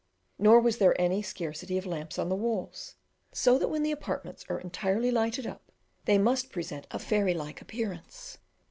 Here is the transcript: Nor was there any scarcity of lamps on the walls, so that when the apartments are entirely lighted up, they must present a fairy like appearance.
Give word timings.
Nor 0.39 0.61
was 0.61 0.79
there 0.79 0.99
any 0.99 1.21
scarcity 1.21 1.77
of 1.77 1.85
lamps 1.85 2.17
on 2.17 2.27
the 2.27 2.35
walls, 2.35 2.95
so 3.33 3.59
that 3.59 3.67
when 3.67 3.83
the 3.83 3.91
apartments 3.91 4.43
are 4.49 4.59
entirely 4.59 5.11
lighted 5.11 5.45
up, 5.45 5.71
they 6.05 6.17
must 6.17 6.51
present 6.51 6.87
a 6.89 6.97
fairy 6.97 7.35
like 7.35 7.61
appearance. 7.61 8.39